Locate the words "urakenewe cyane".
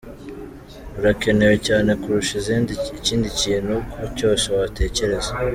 0.99-1.91